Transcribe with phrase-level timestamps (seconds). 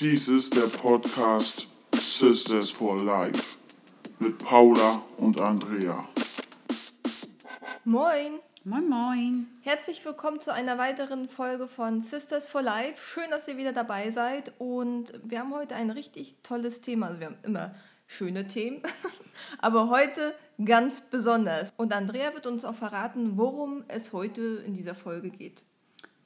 [0.00, 3.58] Dies ist der Podcast Sisters for Life
[4.20, 6.08] mit Paula und Andrea.
[7.84, 8.38] Moin!
[8.62, 9.46] Moin, moin.
[9.62, 13.02] Herzlich willkommen zu einer weiteren Folge von Sisters for Life.
[13.04, 14.52] Schön, dass ihr wieder dabei seid.
[14.58, 17.08] Und wir haben heute ein richtig tolles Thema.
[17.08, 17.74] Also wir haben immer
[18.06, 18.82] schöne Themen,
[19.58, 20.32] aber heute
[20.64, 21.72] ganz besonders.
[21.76, 25.64] Und Andrea wird uns auch verraten, worum es heute in dieser Folge geht.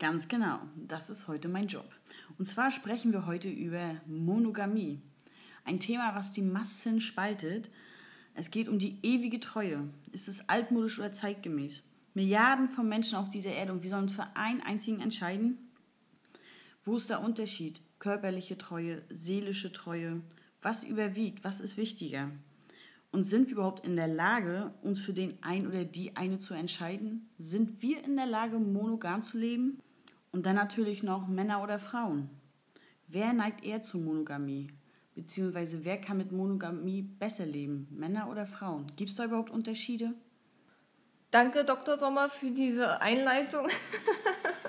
[0.02, 1.88] Ganz genau, das ist heute mein Job.
[2.38, 5.00] Und zwar sprechen wir heute über Monogamie.
[5.64, 7.70] Ein Thema, was die Massen spaltet.
[8.34, 9.88] Es geht um die ewige Treue.
[10.12, 11.82] Ist es altmodisch oder zeitgemäß?
[12.14, 15.58] Milliarden von Menschen auf dieser Erde und wir sollen uns für einen einzigen entscheiden?
[16.84, 17.80] Wo ist der Unterschied?
[17.98, 20.20] Körperliche Treue, seelische Treue.
[20.60, 21.44] Was überwiegt?
[21.44, 22.30] Was ist wichtiger?
[23.12, 26.54] Und sind wir überhaupt in der Lage, uns für den ein oder die eine zu
[26.54, 27.28] entscheiden?
[27.38, 29.80] Sind wir in der Lage, monogam zu leben?
[30.32, 32.30] Und dann natürlich noch Männer oder Frauen.
[33.06, 34.68] Wer neigt eher zur Monogamie?
[35.14, 37.86] Beziehungsweise wer kann mit Monogamie besser leben?
[37.90, 38.86] Männer oder Frauen?
[38.96, 40.14] Gibt es da überhaupt Unterschiede?
[41.30, 41.98] Danke, Dr.
[41.98, 43.68] Sommer, für diese Einleitung.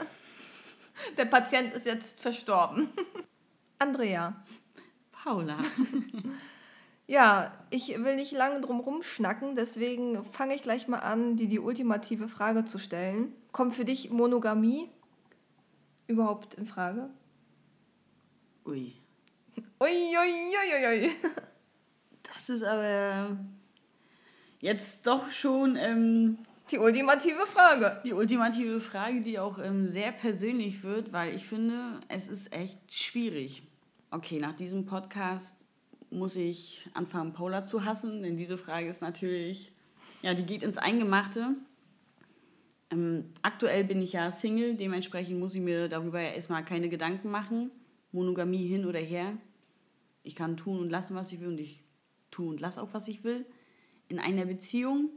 [1.17, 2.89] Der Patient ist jetzt verstorben.
[3.79, 4.35] Andrea.
[5.11, 5.57] Paula.
[7.05, 11.59] Ja, ich will nicht lange drum rumschnacken, deswegen fange ich gleich mal an, dir die
[11.59, 13.33] ultimative Frage zu stellen.
[13.51, 14.89] Kommt für dich Monogamie
[16.07, 17.09] überhaupt in Frage?
[18.65, 18.93] Ui.
[19.79, 21.11] Ui, ui, ui, ui, ui.
[22.33, 23.37] Das ist aber
[24.59, 26.37] jetzt doch schon ähm,
[26.71, 28.01] Die ultimative Frage.
[28.03, 32.79] die ultimative Frage, die auch ähm, sehr persönlich wird, weil ich finde, es ist echt
[32.91, 33.63] schwierig.
[34.09, 35.63] Okay, nach diesem Podcast
[36.09, 39.71] muss ich anfangen, Paula zu hassen, denn diese Frage ist natürlich,
[40.21, 41.55] ja, die geht ins Eingemachte.
[42.93, 47.71] Ähm, aktuell bin ich ja Single, dementsprechend muss ich mir darüber erstmal keine Gedanken machen.
[48.11, 49.37] Monogamie hin oder her.
[50.21, 51.83] Ich kann tun und lassen, was ich will und ich
[52.29, 53.45] tue und lasse auch, was ich will.
[54.07, 55.09] In einer Beziehung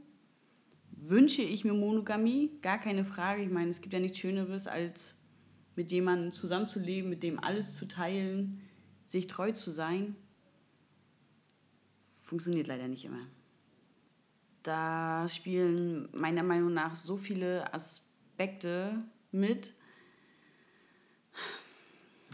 [0.90, 3.42] wünsche ich mir Monogamie, gar keine Frage.
[3.42, 5.20] Ich meine, es gibt ja nichts Schöneres, als
[5.76, 8.62] mit jemandem zusammenzuleben, mit dem alles zu teilen,
[9.04, 10.16] sich treu zu sein.
[12.22, 13.26] Funktioniert leider nicht immer.
[14.66, 19.00] Da spielen meiner Meinung nach so viele Aspekte
[19.30, 19.72] mit.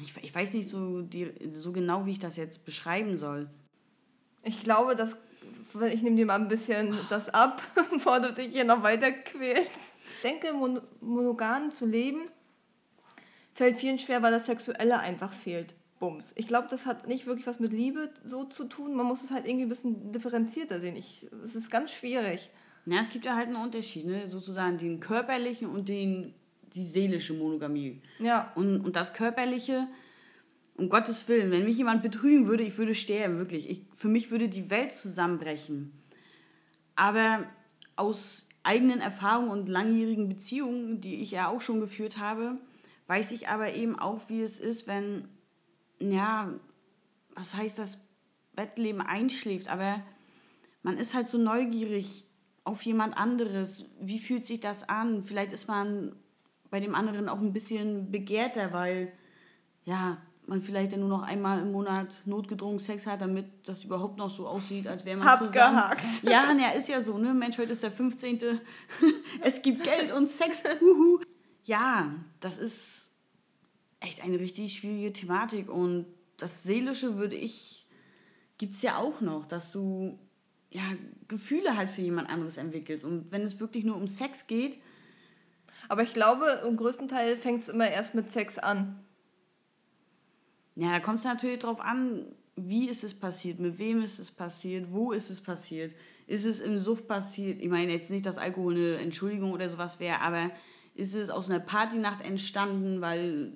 [0.00, 3.50] Ich, ich weiß nicht so, die, so genau, wie ich das jetzt beschreiben soll.
[4.44, 5.19] Ich glaube, dass
[5.91, 7.60] ich nehme dir mal ein bisschen das ab,
[7.91, 9.92] bevor du dich hier noch weiter quälst.
[10.16, 12.31] Ich denke, mon monogam zu leben
[13.53, 15.75] fällt vielen schwer, weil das Sexuelle einfach fehlt.
[16.03, 16.33] Bums.
[16.35, 18.97] Ich glaube, das hat nicht wirklich was mit Liebe so zu tun.
[18.97, 20.97] Man muss es halt irgendwie ein bisschen differenzierter sehen.
[20.97, 22.51] Ich, es ist ganz schwierig.
[22.87, 24.27] Ja, es gibt ja halt einen Unterschied, ne?
[24.27, 26.35] sozusagen den körperlichen und den,
[26.75, 28.03] die seelische Monogamie.
[28.19, 28.51] Ja.
[28.57, 29.87] Und, und das körperliche,
[30.77, 33.71] um Gottes Willen, wenn mich jemand betrügen würde, ich würde sterben, wirklich.
[33.71, 35.93] Ich, für mich würde die Welt zusammenbrechen.
[36.97, 37.45] Aber
[37.95, 42.59] aus eigenen Erfahrungen und langjährigen Beziehungen, die ich ja auch schon geführt habe,
[43.07, 45.29] weiß ich aber eben auch, wie es ist, wenn,
[46.11, 46.53] ja,
[47.35, 47.99] was heißt das,
[48.55, 50.03] Bettleben einschläft, aber
[50.83, 52.25] man ist halt so neugierig
[52.65, 53.85] auf jemand anderes.
[54.01, 55.25] Wie fühlt sich das an?
[55.25, 56.15] Vielleicht ist man
[56.71, 59.13] bei dem anderen auch ein bisschen begehrter, weil,
[59.85, 64.19] ja, man vielleicht ja nur noch einmal im Monat notgedrungen Sex hat, damit das überhaupt
[64.19, 65.79] noch so aussieht, als wäre man zusammen.
[65.79, 66.05] Abgehakt.
[66.25, 67.33] Ja, na, ist ja so, ne?
[67.33, 68.41] Mensch, heute ist der 15.
[69.41, 70.65] es gibt Geld und Sex.
[70.81, 71.21] Huhu.
[71.65, 73.02] Ja, das ist
[74.03, 75.71] echt eine richtig schwierige Thematik.
[75.71, 77.87] Und das Seelische würde ich,
[78.59, 80.19] gibt es ja auch noch, dass du
[80.71, 80.83] ja,
[81.29, 83.05] Gefühle halt für jemand anderes entwickelst.
[83.05, 84.79] Und wenn es wirklich nur um Sex geht,
[85.89, 88.99] Aber ich glaube, im größten Teil fängt es immer erst mit Sex an.
[90.75, 92.25] Ja, da kommt es natürlich drauf an,
[92.57, 95.95] wie ist es passiert, mit wem ist es passiert, wo ist es passiert.
[96.27, 97.61] Ist es im Suff passiert?
[97.61, 100.51] Ich meine jetzt nicht, dass Alkohol eine Entschuldigung oder sowas wäre, aber
[100.95, 103.53] ist es aus einer Partynacht entstanden, weil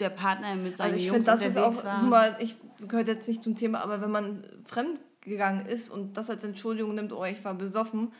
[0.00, 2.02] der Partner mit seinen Also ich Jungs finde, das ist auch war?
[2.02, 2.56] mal, ich
[2.88, 6.94] gehört jetzt nicht zum Thema, aber wenn man fremd gegangen ist und das als Entschuldigung
[6.94, 8.12] nimmt, oh, ich war besoffen,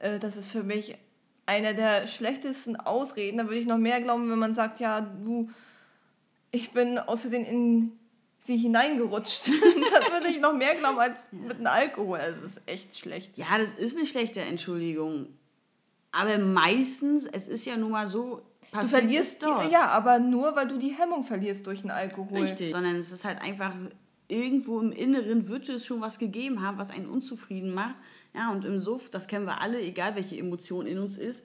[0.00, 0.96] äh, das ist für mich
[1.44, 3.38] einer der schlechtesten Ausreden.
[3.38, 5.50] Da würde ich noch mehr glauben, wenn man sagt, ja, du,
[6.50, 7.92] ich bin aus Versehen in
[8.38, 9.48] sie hineingerutscht.
[9.48, 12.18] das würde ich noch mehr glauben als mit einem Alkohol.
[12.18, 13.36] Also das ist echt schlecht.
[13.36, 15.28] Ja, das ist eine schlechte Entschuldigung.
[16.18, 18.42] Aber meistens, es ist ja nun mal so,
[18.72, 19.70] Du verlierst, dort.
[19.70, 22.40] ja, aber nur, weil du die Hemmung verlierst durch den Alkohol.
[22.40, 22.72] Richtig.
[22.72, 23.72] Sondern es ist halt einfach,
[24.28, 27.94] irgendwo im Inneren wird es schon was gegeben haben, was einen unzufrieden macht.
[28.34, 31.44] Ja, und im Suff, das kennen wir alle, egal welche Emotion in uns ist,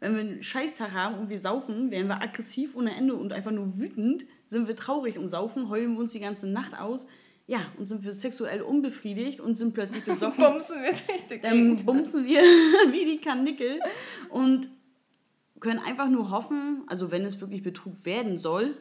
[0.00, 3.50] wenn wir einen Scheißtag haben und wir saufen, werden wir aggressiv ohne Ende und einfach
[3.50, 7.06] nur wütend, sind wir traurig und saufen, heulen wir uns die ganze Nacht aus.
[7.46, 10.42] Ja, und sind wir sexuell unbefriedigt und sind plötzlich besoffen.
[10.42, 11.42] Bumsen wir richtig.
[11.42, 12.40] Dann bumsen wir
[12.92, 13.80] wie die Kanickel
[14.30, 14.70] und
[15.60, 18.76] können einfach nur hoffen, also wenn es wirklich Betrug werden soll,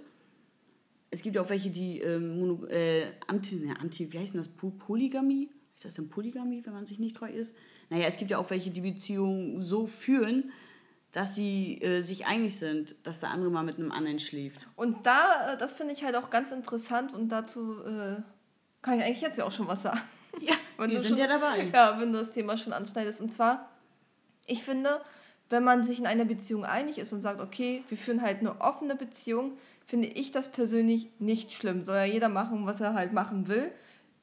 [1.13, 4.41] es gibt ja auch welche, die ähm, mono, äh, anti, ne, anti, wie heißt denn
[4.41, 5.47] das, Polygamie?
[5.75, 7.55] Ist das denn Polygamie, wenn man sich nicht treu ist?
[7.91, 10.51] Naja, es gibt ja auch welche, die Beziehungen so führen,
[11.11, 14.67] dass sie äh, sich einig sind, dass der andere mal mit einem anderen schläft.
[14.75, 18.15] Und da, äh, das finde ich halt auch ganz interessant und dazu äh,
[18.83, 19.99] kann ich eigentlich jetzt ja auch schon was sagen.
[20.41, 21.69] Ja, wenn wir sind schon, ja dabei.
[21.71, 23.21] Ja, wenn du das Thema schon anschneidest.
[23.21, 23.69] Und zwar,
[24.47, 24.99] ich finde,
[25.51, 28.59] wenn man sich in einer Beziehung einig ist und sagt, okay, wir führen halt eine
[28.59, 31.85] offene Beziehung, finde ich das persönlich nicht schlimm.
[31.85, 33.71] Soll ja jeder machen, was er halt machen will.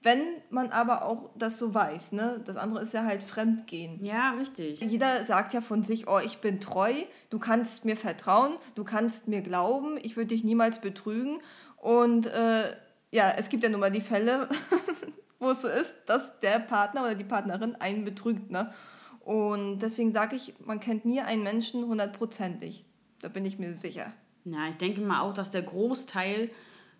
[0.02, 2.40] Wenn man aber auch das so weiß, ne?
[2.44, 4.04] Das andere ist ja halt Fremdgehen.
[4.04, 4.80] Ja, richtig.
[4.80, 6.94] Jeder sagt ja von sich, oh, ich bin treu,
[7.28, 11.40] du kannst mir vertrauen, du kannst mir glauben, ich würde dich niemals betrügen.
[11.76, 12.74] Und äh,
[13.10, 14.48] ja, es gibt ja nun mal die Fälle,
[15.38, 18.72] wo es so ist, dass der Partner oder die Partnerin einen betrügt, ne?
[19.20, 22.84] Und deswegen sage ich, man kennt nie einen Menschen hundertprozentig.
[23.20, 24.12] Da bin ich mir sicher.
[24.44, 26.50] Ja, ich denke mal auch, dass der Großteil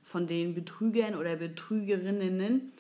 [0.03, 2.73] von den Betrügern oder Betrügerinnen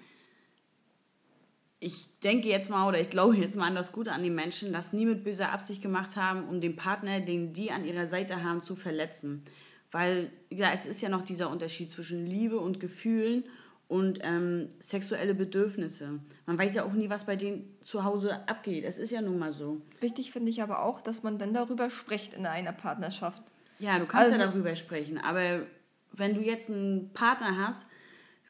[1.81, 4.73] ich denke jetzt mal oder ich glaube jetzt mal an das Gute an die Menschen,
[4.73, 8.44] das nie mit böser Absicht gemacht haben, um den Partner, den die an ihrer Seite
[8.44, 9.43] haben, zu verletzen.
[9.92, 13.44] Weil ja, es ist ja noch dieser Unterschied zwischen Liebe und Gefühlen
[13.88, 16.20] und ähm, sexuelle Bedürfnisse.
[16.46, 18.84] Man weiß ja auch nie, was bei denen zu Hause abgeht.
[18.84, 19.81] Es ist ja nun mal so.
[20.00, 23.42] Wichtig finde ich aber auch, dass man dann darüber spricht in einer Partnerschaft.
[23.81, 25.66] Ja, du kannst also, ja darüber sprechen, aber
[26.12, 27.87] wenn du jetzt einen Partner hast,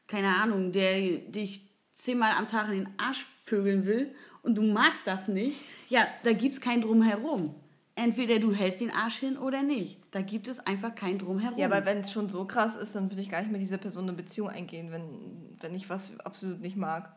[0.07, 5.07] keine Ahnung, der dich zehnmal am Tag in den Arsch vögeln will und du magst
[5.07, 7.55] das nicht, ja, da gibt es kein Drumherum.
[7.95, 9.99] Entweder du hältst den Arsch hin oder nicht.
[10.11, 11.57] Da gibt es einfach kein Drumherum.
[11.57, 13.77] Ja, aber wenn es schon so krass ist, dann würde ich gar nicht mit dieser
[13.77, 17.15] Person eine Beziehung eingehen, wenn, wenn ich was absolut nicht mag.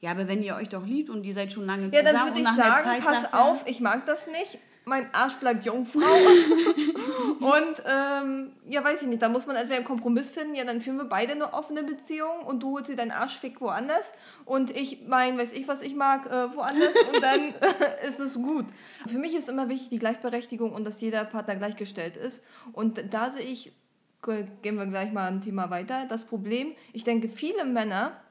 [0.00, 2.26] Ja, aber wenn ihr euch doch liebt und ihr seid schon lange ja, zusammen dann
[2.26, 6.00] würde ich sagen, pass auf, ich mag das nicht mein Arsch bleibt Jungfrau.
[7.40, 10.80] und ähm, ja, weiß ich nicht, da muss man entweder einen Kompromiss finden, ja, dann
[10.80, 14.12] führen wir beide eine offene Beziehung und du holst dir deinen Arschfick woanders
[14.44, 17.54] und ich mein, weiß ich, was ich mag, äh, woanders und dann
[18.08, 18.66] ist es gut.
[19.06, 22.44] Für mich ist immer wichtig die Gleichberechtigung und dass jeder Partner gleichgestellt ist.
[22.72, 23.72] Und da sehe ich,
[24.62, 28.23] gehen wir gleich mal ein Thema weiter, das Problem, ich denke, viele Männer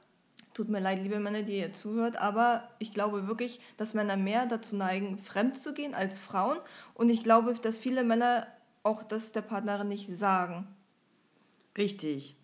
[0.54, 4.46] Tut mir leid, liebe Männer, die ihr zuhört, aber ich glaube wirklich, dass Männer mehr
[4.46, 6.58] dazu neigen, fremd zu gehen als Frauen.
[6.94, 8.46] Und ich glaube, dass viele Männer
[8.84, 10.68] auch das der Partnerin nicht sagen.
[11.76, 12.36] Richtig.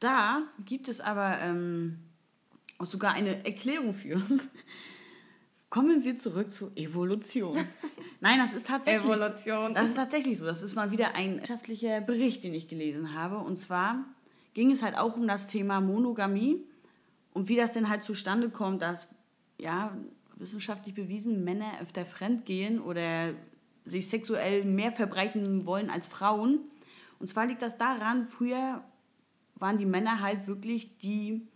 [0.00, 1.98] Da gibt es aber ähm,
[2.78, 4.20] auch sogar eine Erklärung für.
[5.70, 7.56] Kommen wir zurück zur Evolution.
[8.20, 9.02] Nein, das ist tatsächlich.
[9.02, 9.72] Evolution.
[9.74, 10.44] Das ist tatsächlich so.
[10.44, 13.38] Das ist mal wieder ein wissenschaftlicher Bericht, den ich gelesen habe.
[13.38, 14.04] Und zwar
[14.52, 16.64] ging es halt auch um das Thema Monogamie
[17.34, 19.08] und wie das denn halt zustande kommt, dass,
[19.58, 19.94] ja,
[20.36, 23.34] wissenschaftlich bewiesen, Männer öfter fremdgehen oder
[23.84, 26.60] sich sexuell mehr verbreiten wollen als Frauen.
[27.18, 28.82] Und zwar liegt das daran, früher
[29.56, 31.46] waren die Männer halt wirklich die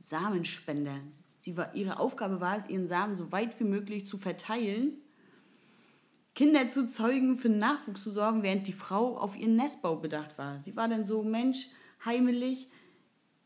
[0.00, 0.96] Samenspender.
[1.40, 4.98] Sie war, ihre Aufgabe war es, ihren Samen so weit wie möglich zu verteilen,
[6.34, 10.60] Kinder zu zeugen, für Nachwuchs zu sorgen, während die Frau auf ihren Nestbau bedacht war.
[10.60, 11.68] Sie war dann so, Mensch,
[12.04, 12.68] heimelig,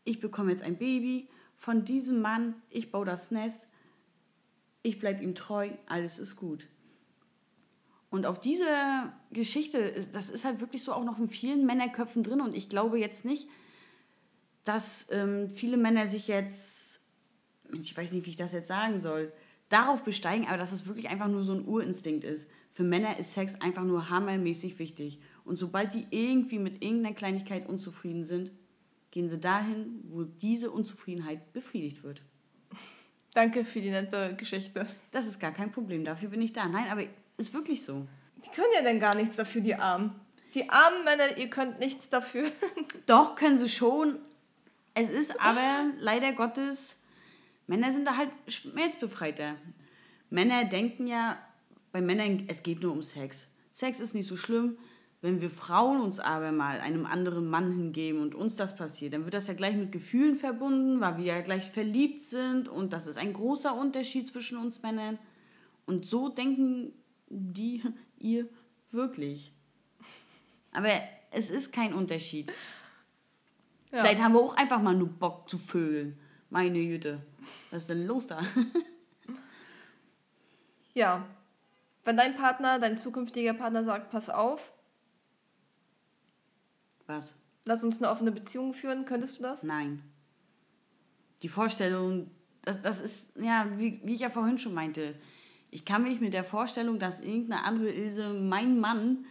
[0.04, 3.66] ich bekomme jetzt ein Baby von diesem Mann, ich baue das Nest,
[4.82, 6.68] ich bleibe ihm treu, alles ist gut.
[8.10, 8.64] Und auf diese
[9.32, 12.98] Geschichte, das ist halt wirklich so auch noch in vielen Männerköpfen drin und ich glaube
[12.98, 13.48] jetzt nicht,
[14.64, 17.02] dass ähm, viele Männer sich jetzt,
[17.72, 19.32] ich weiß nicht, wie ich das jetzt sagen soll,
[19.68, 22.50] darauf besteigen, aber dass es wirklich einfach nur so ein Urinstinkt ist.
[22.72, 25.20] Für Männer ist Sex einfach nur hammermäßig wichtig.
[25.44, 28.52] Und sobald die irgendwie mit irgendeiner Kleinigkeit unzufrieden sind,
[29.10, 32.22] gehen sie dahin, wo diese Unzufriedenheit befriedigt wird.
[33.34, 34.86] Danke für die nette Geschichte.
[35.10, 36.66] Das ist gar kein Problem, dafür bin ich da.
[36.66, 37.04] Nein, aber
[37.36, 38.06] ist wirklich so.
[38.44, 40.14] Die können ja dann gar nichts dafür, die Armen.
[40.54, 42.50] Die armen Männer, ihr könnt nichts dafür.
[43.06, 44.18] Doch, können sie schon.
[44.94, 46.98] Es ist aber leider Gottes,
[47.68, 49.56] Männer sind da halt schmerzbefreiter.
[50.30, 51.38] Männer denken ja,
[51.92, 53.46] bei Männern, es geht nur um Sex.
[53.70, 54.78] Sex ist nicht so schlimm.
[55.20, 59.24] Wenn wir Frauen uns aber mal einem anderen Mann hingeben und uns das passiert, dann
[59.24, 63.08] wird das ja gleich mit Gefühlen verbunden, weil wir ja gleich verliebt sind und das
[63.08, 65.18] ist ein großer Unterschied zwischen uns Männern.
[65.86, 66.92] Und so denken
[67.28, 67.82] die,
[68.18, 68.48] ihr
[68.92, 69.52] wirklich.
[70.72, 70.90] Aber
[71.32, 72.52] es ist kein Unterschied.
[73.90, 74.02] Ja.
[74.02, 76.16] Vielleicht haben wir auch einfach mal nur Bock zu vögeln.
[76.50, 77.20] Meine Jüte.
[77.70, 78.40] Was ist denn los da?
[80.94, 81.26] ja,
[82.04, 84.72] Wenn dein Partner, dein zukünftiger Partner sagt, pass auf,
[87.08, 87.34] Was?
[87.68, 89.62] lass uns eine offene Beziehung führen, könntest du das?
[89.62, 90.02] Nein.
[91.42, 92.30] Die Vorstellung,
[92.62, 95.14] das, das ist, ja, wie, wie ich ja vorhin schon meinte,
[95.70, 99.26] ich kann mich mit der Vorstellung, dass irgendeine andere Ilse meinen Mann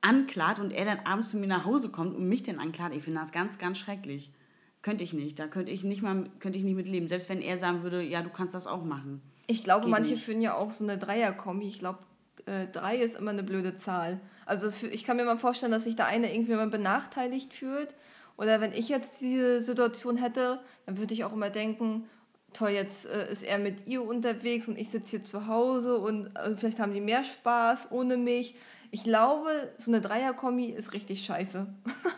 [0.00, 3.04] anklagt und er dann abends zu mir nach Hause kommt und mich dann anklagt, ich
[3.04, 4.32] finde das ganz, ganz schrecklich.
[4.80, 5.38] Könnte ich nicht.
[5.38, 7.08] Da könnte ich nicht mal, könnte ich nicht mit leben.
[7.08, 9.22] Selbst wenn er sagen würde, ja, du kannst das auch machen.
[9.46, 10.24] Ich glaube, Geht manche nicht.
[10.24, 11.66] führen ja auch so eine Dreier-Kombi.
[11.66, 12.00] Ich glaube,
[12.46, 14.20] äh, drei ist immer eine blöde Zahl.
[14.46, 17.94] Also fü- ich kann mir mal vorstellen, dass sich der eine irgendwie mal benachteiligt fühlt.
[18.36, 22.08] Oder wenn ich jetzt diese Situation hätte, dann würde ich auch immer denken,
[22.52, 26.34] toll, jetzt äh, ist er mit ihr unterwegs und ich sitze hier zu Hause und
[26.36, 28.54] äh, vielleicht haben die mehr Spaß ohne mich.
[28.90, 31.66] Ich glaube, so eine Dreier-Kombi ist richtig scheiße.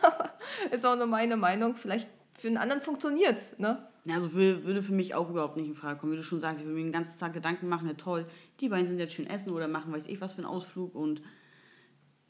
[0.71, 1.75] ist auch nur meine Meinung.
[1.75, 2.07] Vielleicht
[2.37, 3.87] für einen anderen funktioniert es, ne?
[4.09, 6.13] Also wür- würde für mich auch überhaupt nicht in Frage kommen.
[6.13, 8.25] Wie du schon sagst, ich würde mir den ganzen Tag Gedanken machen, ja toll,
[8.59, 11.21] die beiden sind jetzt schön essen oder machen weiß ich was für einen Ausflug und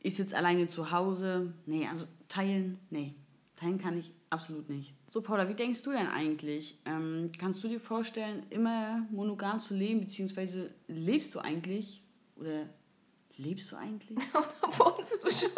[0.08, 1.54] ich sitze alleine zu Hause.
[1.66, 3.14] Nee, also teilen, nee.
[3.58, 4.94] Teilen kann ich absolut nicht.
[5.08, 6.80] So, Paula, wie denkst du denn eigentlich?
[6.86, 12.04] Ähm, kannst du dir vorstellen, immer monogam zu leben, beziehungsweise lebst du eigentlich
[12.38, 12.68] oder
[13.36, 14.18] lebst du eigentlich?
[14.34, 15.50] Da wohnst du schon.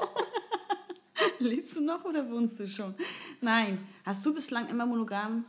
[1.40, 2.96] lebst du noch oder wohnst du schon?
[3.42, 3.80] Nein.
[4.04, 5.46] Hast du bislang immer monogam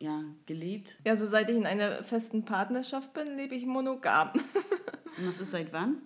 [0.00, 0.96] ja, gelebt?
[1.04, 4.30] Ja, so seit ich in einer festen Partnerschaft bin, lebe ich monogam.
[5.18, 6.02] Und das ist seit wann?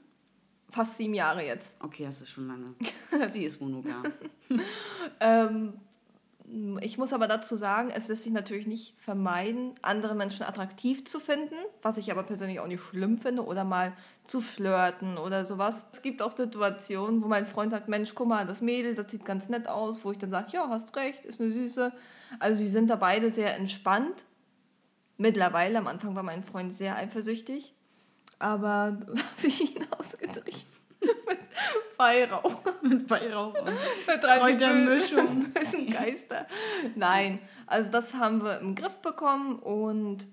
[0.73, 1.77] Fast sieben Jahre jetzt.
[1.81, 2.75] Okay, das ist schon lange.
[3.31, 4.03] Sie ist monogam.
[5.21, 5.75] Ähm,
[6.81, 11.21] ich muss aber dazu sagen, es lässt sich natürlich nicht vermeiden, andere Menschen attraktiv zu
[11.21, 13.93] finden, was ich aber persönlich auch nicht schlimm finde, oder mal
[14.25, 15.87] zu flirten oder sowas.
[15.93, 19.25] Es gibt auch Situationen, wo mein Freund sagt, Mensch, guck mal, das Mädel, das sieht
[19.25, 21.93] ganz nett aus, wo ich dann sage, ja, hast recht, ist eine Süße.
[22.39, 24.25] Also sie sind da beide sehr entspannt.
[25.17, 27.75] Mittlerweile, am Anfang war mein Freund sehr eifersüchtig,
[28.43, 30.63] aber da habe ich ihn ausgetrieben.
[31.01, 31.39] Mit
[31.97, 32.63] Weihrauch.
[32.83, 35.51] Mit Weihrauch und Kräutermischung.
[35.55, 36.47] bösen Geister.
[36.95, 40.27] Nein, also das haben wir im Griff bekommen und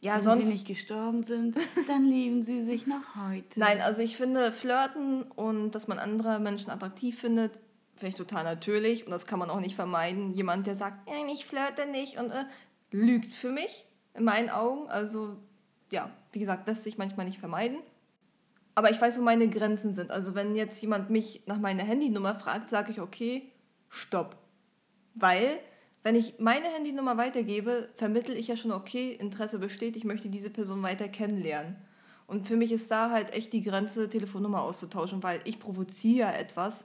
[0.00, 0.46] ja, Wenn sonst.
[0.46, 3.60] sie nicht gestorben sind, dann lieben sie sich noch heute.
[3.60, 7.60] Nein, also ich finde Flirten und dass man andere Menschen attraktiv findet,
[7.96, 10.32] finde ich total natürlich und das kann man auch nicht vermeiden.
[10.32, 12.44] Jemand, der sagt, nein, ich flirte nicht und äh,
[12.90, 13.84] lügt für mich,
[14.14, 14.88] in meinen Augen.
[14.88, 15.36] Also
[15.90, 17.78] ja, wie gesagt, lässt sich manchmal nicht vermeiden.
[18.74, 20.10] Aber ich weiß, wo meine Grenzen sind.
[20.10, 23.50] Also wenn jetzt jemand mich nach meiner Handynummer fragt, sage ich, okay,
[23.88, 24.36] stopp.
[25.14, 25.58] Weil,
[26.02, 30.50] wenn ich meine Handynummer weitergebe, vermittle ich ja schon, okay, Interesse besteht, ich möchte diese
[30.50, 31.76] Person weiter kennenlernen.
[32.26, 36.84] Und für mich ist da halt echt die Grenze, Telefonnummer auszutauschen, weil ich provoziere etwas.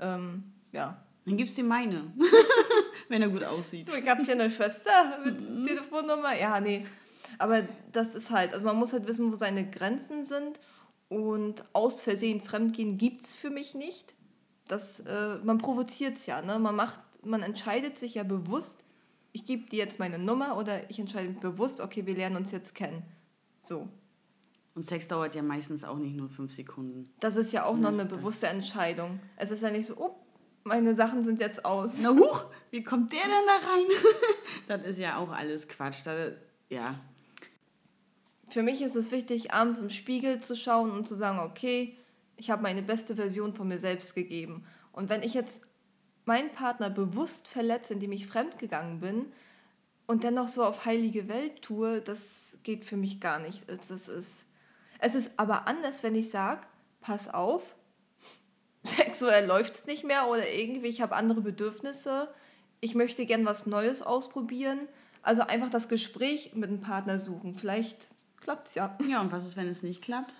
[0.00, 1.00] Ähm, ja.
[1.24, 2.12] Dann gibst dir meine.
[3.08, 3.88] Wenn er gut aussieht.
[3.88, 6.36] Du, ich habe hier eine Schwester mit Telefonnummer.
[6.36, 6.84] Ja, nee.
[7.38, 7.62] Aber
[7.92, 10.60] das ist halt, also man muss halt wissen, wo seine Grenzen sind.
[11.08, 14.14] Und aus Versehen Fremdgehen gibt es für mich nicht.
[14.68, 16.58] Das, äh, man provoziert es ja, ne?
[16.58, 18.78] Man macht, man entscheidet sich ja bewusst,
[19.32, 22.50] ich gebe dir jetzt meine Nummer oder ich entscheide mich bewusst, okay, wir lernen uns
[22.52, 23.02] jetzt kennen.
[23.60, 23.88] So.
[24.74, 27.10] Und Sex dauert ja meistens auch nicht nur fünf Sekunden.
[27.20, 29.20] Das ist ja auch noch Ja, eine das- bewusste Entscheidung.
[29.36, 30.14] Es ist ja nicht so, oh,
[30.64, 31.92] meine Sachen sind jetzt aus.
[32.00, 33.86] Na huch, wie kommt der denn da rein?
[34.68, 36.06] das ist ja auch alles Quatsch.
[36.06, 36.28] Da,
[36.70, 36.94] ja,
[38.52, 41.96] Für mich ist es wichtig, abends im Spiegel zu schauen und zu sagen, okay,
[42.36, 44.66] ich habe meine beste Version von mir selbst gegeben.
[44.92, 45.62] Und wenn ich jetzt
[46.26, 49.32] meinen Partner bewusst verletze, indem ich fremdgegangen bin
[50.06, 52.18] und dennoch so auf heilige Welt tue, das
[52.62, 53.66] geht für mich gar nicht.
[53.70, 54.08] Es ist,
[54.98, 56.66] es, ist aber anders, wenn ich sage,
[57.00, 57.62] pass auf,
[58.84, 62.28] sexuell läuft es nicht mehr oder irgendwie, ich habe andere Bedürfnisse,
[62.82, 64.80] ich möchte gern was Neues ausprobieren.
[65.22, 67.54] Also einfach das Gespräch mit dem Partner suchen.
[67.54, 68.10] Vielleicht
[68.42, 68.96] klappt es ja.
[69.08, 70.34] ja, und was ist, wenn es nicht klappt?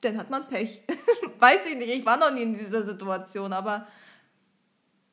[0.00, 0.82] Dann hat man Pech.
[1.38, 3.86] Weiß ich nicht, ich war noch nie in dieser Situation, aber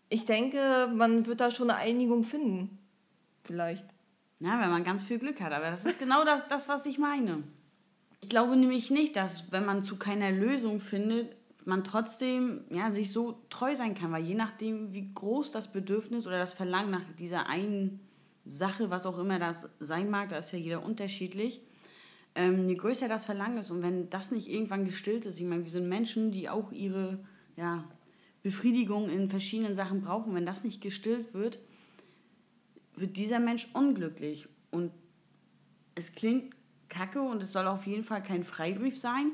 [0.09, 2.77] ich denke, man wird da schon eine Einigung finden.
[3.43, 3.85] Vielleicht.
[4.39, 5.53] Na, wenn man ganz viel Glück hat.
[5.53, 7.43] Aber das ist genau das, das, was ich meine.
[8.21, 13.13] Ich glaube nämlich nicht, dass, wenn man zu keiner Lösung findet, man trotzdem ja, sich
[13.13, 14.11] so treu sein kann.
[14.11, 17.99] Weil je nachdem, wie groß das Bedürfnis oder das Verlangen nach dieser einen
[18.43, 21.61] Sache, was auch immer das sein mag, da ist ja jeder unterschiedlich,
[22.35, 25.63] ähm, je größer das Verlangen ist und wenn das nicht irgendwann gestillt ist, ich meine,
[25.63, 27.19] wir sind Menschen, die auch ihre
[27.57, 27.83] ja,
[28.43, 31.59] Befriedigung in verschiedenen Sachen brauchen, wenn das nicht gestillt wird,
[32.95, 34.47] wird dieser Mensch unglücklich.
[34.71, 34.91] Und
[35.95, 36.55] es klingt
[36.89, 39.31] kacke und es soll auf jeden Fall kein Freibrief sein,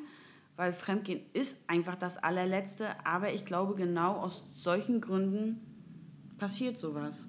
[0.56, 3.06] weil Fremdgehen ist einfach das allerletzte.
[3.06, 5.62] Aber ich glaube, genau aus solchen Gründen
[6.38, 7.26] passiert sowas.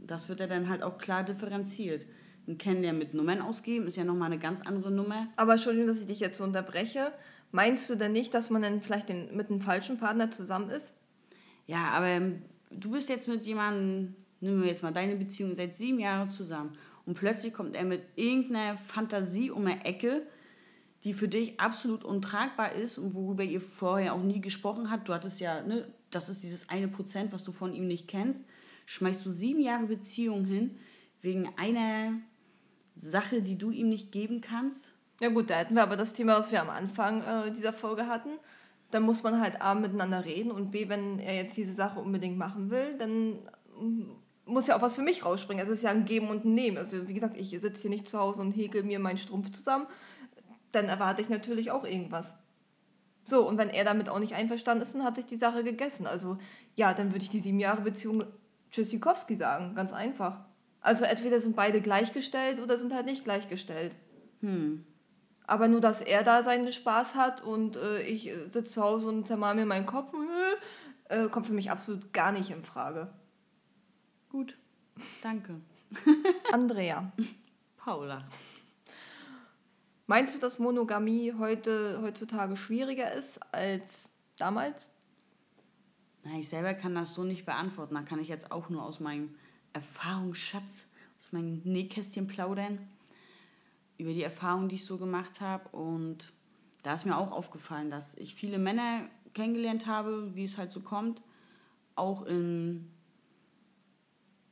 [0.00, 2.06] Das wird ja dann halt auch klar differenziert.
[2.50, 5.28] Ein Kennenlernen mit Nummern ausgeben, ist ja nochmal eine ganz andere Nummer.
[5.36, 7.12] Aber Entschuldigung, dass ich dich jetzt so unterbreche.
[7.52, 10.94] Meinst du denn nicht, dass man dann vielleicht den, mit einem falschen Partner zusammen ist?
[11.66, 15.74] Ja, aber ähm, du bist jetzt mit jemandem, nehmen wir jetzt mal deine Beziehung, seit
[15.74, 16.76] sieben Jahren zusammen
[17.06, 20.22] und plötzlich kommt er mit irgendeiner Fantasie um eine Ecke,
[21.04, 25.08] die für dich absolut untragbar ist und worüber ihr vorher auch nie gesprochen habt.
[25.08, 28.44] Du hattest ja, ne, das ist dieses eine Prozent, was du von ihm nicht kennst.
[28.86, 30.76] Schmeißt du sieben Jahre Beziehung hin
[31.22, 32.14] wegen einer
[32.96, 34.92] Sache, die du ihm nicht geben kannst?
[35.20, 38.06] Ja gut, da hätten wir aber das Thema, was wir am Anfang äh, dieser Folge
[38.06, 38.30] hatten.
[38.90, 42.38] Da muss man halt A miteinander reden und B, wenn er jetzt diese Sache unbedingt
[42.38, 43.38] machen will, dann
[43.78, 44.10] mm,
[44.46, 45.64] muss ja auch was für mich rausspringen.
[45.64, 46.78] Es ist ja ein Geben und ein Nehmen.
[46.78, 49.86] Also wie gesagt, ich sitze hier nicht zu Hause und häkel mir meinen Strumpf zusammen.
[50.72, 52.26] Dann erwarte ich natürlich auch irgendwas.
[53.24, 56.06] So, und wenn er damit auch nicht einverstanden ist, dann hat sich die Sache gegessen.
[56.06, 56.38] Also
[56.74, 58.24] ja, dann würde ich die sieben Jahre Beziehung
[58.70, 59.74] Tschüssikowski sagen.
[59.74, 60.44] Ganz einfach.
[60.80, 63.94] Also entweder sind beide gleichgestellt oder sind halt nicht gleichgestellt.
[64.40, 64.84] Hm.
[65.46, 69.08] Aber nur, dass er da seinen Spaß hat und äh, ich äh, sitze zu Hause
[69.08, 70.14] und zermal mir meinen Kopf,
[71.08, 73.12] äh, kommt für mich absolut gar nicht in Frage.
[74.30, 74.56] Gut,
[75.22, 75.60] danke.
[76.52, 77.12] Andrea.
[77.76, 78.24] Paula.
[80.06, 84.90] Meinst du, dass Monogamie heute, heutzutage schwieriger ist als damals?
[86.24, 87.94] Na, ich selber kann das so nicht beantworten.
[87.94, 89.34] Da kann ich jetzt auch nur aus meinem
[89.72, 90.86] Erfahrungsschatz,
[91.18, 92.78] aus meinem Nähkästchen plaudern
[93.98, 95.68] über die Erfahrungen, die ich so gemacht habe.
[95.76, 96.32] Und
[96.82, 100.80] da ist mir auch aufgefallen, dass ich viele Männer kennengelernt habe, wie es halt so
[100.80, 101.22] kommt,
[101.94, 102.90] auch in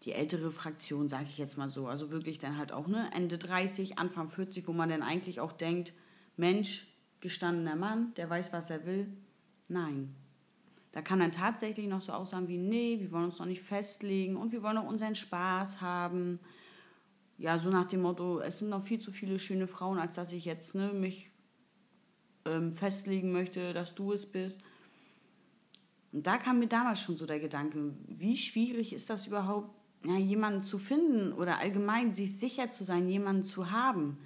[0.04, 1.86] die ältere Fraktion, sage ich jetzt mal so.
[1.86, 5.52] Also wirklich dann halt auch ne, Ende 30, Anfang 40, wo man dann eigentlich auch
[5.52, 5.92] denkt,
[6.36, 6.86] Mensch,
[7.20, 9.08] gestandener Mann, der weiß, was er will.
[9.66, 10.14] Nein.
[10.92, 14.36] Da kann dann tatsächlich noch so aussagen wie, nee, wir wollen uns noch nicht festlegen
[14.36, 16.40] und wir wollen noch unseren Spaß haben
[17.38, 20.32] ja, so nach dem Motto, es sind noch viel zu viele schöne Frauen, als dass
[20.32, 21.30] ich jetzt ne, mich
[22.44, 24.60] ähm, festlegen möchte, dass du es bist.
[26.12, 29.70] Und da kam mir damals schon so der Gedanke, wie schwierig ist das überhaupt,
[30.04, 34.18] ja, jemanden zu finden oder allgemein sich sicher zu sein, jemanden zu haben.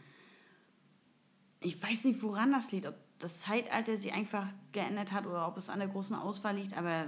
[1.61, 5.57] Ich weiß nicht, woran das liegt, ob das Zeitalter sich einfach geändert hat oder ob
[5.57, 7.07] es an der großen Auswahl liegt, aber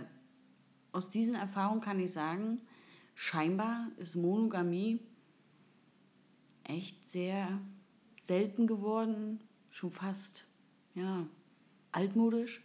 [0.93, 2.61] aus diesen Erfahrungen kann ich sagen,
[3.17, 5.01] scheinbar ist Monogamie
[6.63, 7.61] echt sehr
[8.21, 10.47] selten geworden, schon fast,
[10.95, 11.27] ja,
[11.91, 12.63] altmodisch.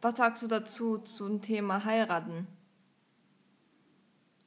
[0.00, 2.46] Was sagst du dazu zum Thema heiraten?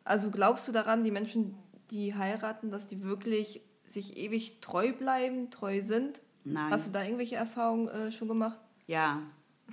[0.05, 1.57] Also glaubst du daran, die Menschen,
[1.91, 6.21] die heiraten, dass die wirklich sich ewig treu bleiben, treu sind?
[6.43, 6.71] Nein.
[6.71, 8.57] Hast du da irgendwelche Erfahrungen äh, schon gemacht?
[8.87, 9.21] Ja.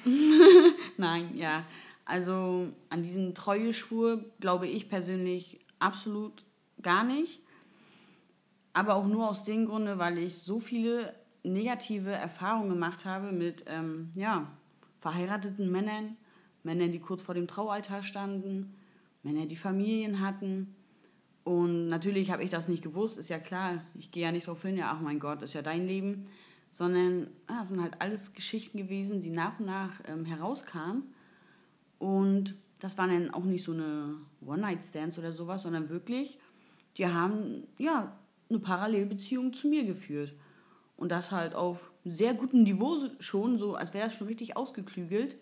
[0.96, 1.64] Nein, ja.
[2.04, 6.44] Also an diesem Treueschwur glaube ich persönlich absolut
[6.82, 7.40] gar nicht
[8.76, 13.64] aber auch nur aus dem Grunde, weil ich so viele negative Erfahrungen gemacht habe mit
[13.68, 14.52] ähm, ja,
[14.98, 16.18] verheirateten Männern,
[16.62, 18.74] Männern, die kurz vor dem Traualtar standen,
[19.22, 20.76] Männer, die Familien hatten.
[21.42, 23.82] Und natürlich habe ich das nicht gewusst, ist ja klar.
[23.94, 26.26] Ich gehe ja nicht darauf hin, ja, ach mein Gott, ist ja dein Leben.
[26.70, 31.04] Sondern ah, sind halt alles Geschichten gewesen, die nach und nach ähm, herauskamen.
[31.98, 36.38] Und das waren dann auch nicht so eine One-Night-Stands oder sowas, sondern wirklich,
[36.98, 38.12] die haben ja
[38.48, 40.34] eine Parallelbeziehung zu mir geführt.
[40.96, 45.36] Und das halt auf sehr gutem Niveau schon, so als wäre das schon richtig ausgeklügelt.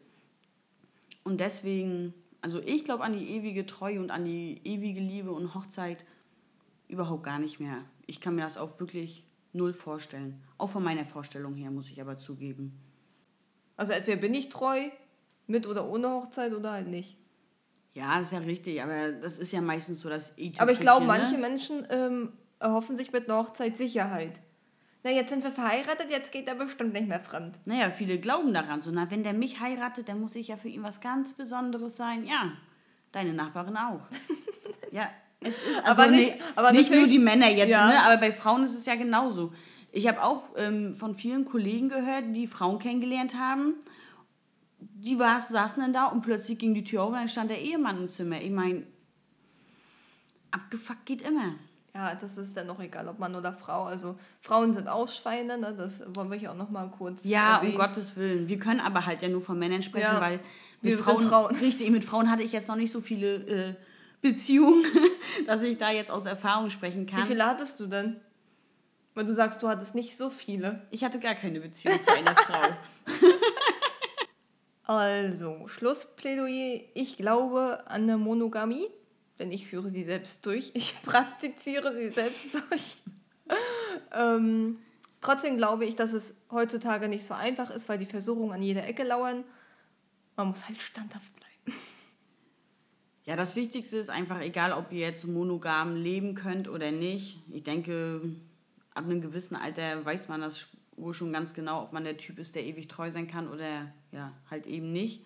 [1.22, 5.54] Und deswegen, also ich glaube an die ewige Treue und an die ewige Liebe und
[5.54, 6.04] Hochzeit
[6.88, 7.78] überhaupt gar nicht mehr.
[8.06, 10.42] Ich kann mir das auch wirklich null vorstellen.
[10.58, 12.78] Auch von meiner Vorstellung her, muss ich aber zugeben.
[13.76, 14.90] Also entweder bin ich treu,
[15.46, 17.16] mit oder ohne Hochzeit oder halt nicht.
[17.92, 20.80] Ja, das ist ja richtig, aber das ist ja meistens so das e Aber ich
[20.80, 21.40] glaube, manche ne?
[21.40, 24.40] Menschen ähm, erhoffen sich mit einer Hochzeit Sicherheit.
[25.04, 27.58] Na, jetzt sind wir verheiratet, jetzt geht er bestimmt nicht mehr fremd.
[27.66, 28.80] Naja, viele glauben daran.
[28.80, 31.96] So, na, wenn der mich heiratet, dann muss ich ja für ihn was ganz Besonderes
[31.96, 32.24] sein.
[32.24, 32.52] Ja,
[33.12, 34.00] deine Nachbarin auch.
[34.90, 35.10] ja,
[35.44, 37.86] es ist also aber nicht, aber nicht nur die Männer jetzt, ja.
[37.88, 38.02] ne?
[38.02, 39.52] aber bei Frauen ist es ja genauso.
[39.92, 43.74] Ich habe auch ähm, von vielen Kollegen gehört, die Frauen kennengelernt haben.
[44.78, 47.60] Die war, saßen dann da und plötzlich ging die Tür auf und dann stand der
[47.60, 48.40] Ehemann im Zimmer.
[48.40, 48.82] Ich meine,
[50.50, 51.54] abgefuckt geht immer
[51.94, 53.84] ja, das ist dann noch egal, ob Mann oder Frau.
[53.84, 55.74] Also Frauen sind auch Schweine, ne?
[55.76, 57.72] das wollen wir hier auch noch mal kurz Ja, erwähnen.
[57.72, 58.48] um Gottes Willen.
[58.48, 60.40] Wir können aber halt ja nur von Männern sprechen, ja, weil
[60.82, 63.74] mit Frauen, Frauen, richtig, mit Frauen hatte ich jetzt noch nicht so viele äh,
[64.22, 64.84] Beziehungen,
[65.46, 67.22] dass ich da jetzt aus Erfahrung sprechen kann.
[67.22, 68.20] Wie viele hattest du denn?
[69.14, 70.82] Weil du sagst, du hattest nicht so viele.
[70.90, 72.62] Ich hatte gar keine Beziehung zu einer Frau.
[74.86, 76.82] Also, Schlussplädoyer.
[76.92, 78.86] Ich glaube an eine Monogamie
[79.38, 80.70] denn ich führe sie selbst durch.
[80.74, 82.98] Ich praktiziere sie selbst durch.
[84.12, 84.78] ähm,
[85.20, 88.86] trotzdem glaube ich, dass es heutzutage nicht so einfach ist, weil die Versuchungen an jeder
[88.86, 89.44] Ecke lauern.
[90.36, 91.43] Man muss halt standhaft bleiben.
[93.26, 97.38] Ja, das Wichtigste ist einfach, egal ob ihr jetzt monogam leben könnt oder nicht.
[97.50, 98.20] Ich denke,
[98.92, 102.38] ab einem gewissen Alter weiß man das wohl schon ganz genau, ob man der Typ
[102.38, 105.24] ist, der ewig treu sein kann oder ja, halt eben nicht.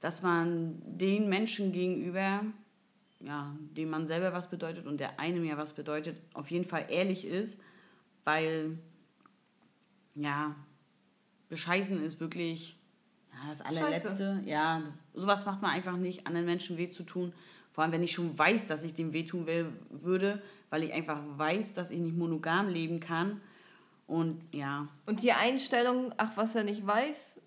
[0.00, 2.44] Dass man den Menschen gegenüber,
[3.20, 6.86] ja, dem man selber was bedeutet und der einem ja was bedeutet, auf jeden Fall
[6.90, 7.58] ehrlich ist,
[8.24, 8.78] weil,
[10.14, 10.54] ja,
[11.48, 12.76] bescheißen ist wirklich
[13.48, 14.08] das allerletzte.
[14.08, 14.42] Scheiße.
[14.46, 14.82] Ja,
[15.14, 17.32] sowas macht man einfach nicht, anderen Menschen weh zu tun.
[17.72, 21.20] Vor allem, wenn ich schon weiß, dass ich dem wehtun will, würde, weil ich einfach
[21.36, 23.40] weiß, dass ich nicht monogam leben kann.
[24.06, 24.88] Und ja.
[25.06, 27.40] Und die Einstellung, ach, was er nicht weiß,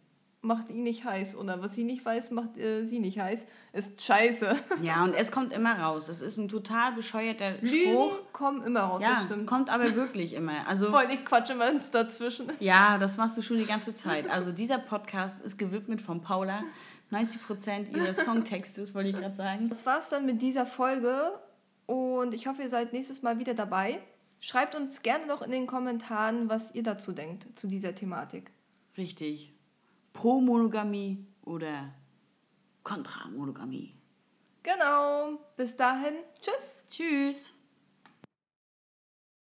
[0.45, 1.35] macht ihn nicht heiß.
[1.35, 4.55] Oder was sie nicht weiß, macht äh, sie nicht heiß, ist scheiße.
[4.81, 6.05] Ja, und es kommt immer raus.
[6.07, 8.19] Das ist ein total bescheuerter Lügen Spruch.
[8.33, 9.47] kommen immer raus, ja, das stimmt.
[9.47, 10.67] kommt aber wirklich immer.
[10.67, 12.51] Also, Voll, ich quatsche immer dazwischen.
[12.59, 14.29] Ja, das machst du schon die ganze Zeit.
[14.29, 16.63] Also dieser Podcast ist gewidmet von Paula.
[17.11, 19.69] 90% ihres Songtextes, wollte ich gerade sagen.
[19.69, 21.31] Das war's dann mit dieser Folge
[21.85, 23.99] und ich hoffe, ihr seid nächstes Mal wieder dabei.
[24.39, 28.51] Schreibt uns gerne noch in den Kommentaren, was ihr dazu denkt, zu dieser Thematik.
[28.97, 29.54] Richtig.
[30.15, 31.93] Pro Monogamie oder
[32.83, 33.93] kontra Monogamie.
[34.63, 35.37] Genau.
[35.57, 36.15] Bis dahin.
[36.41, 36.85] Tschüss.
[36.89, 37.54] Tschüss.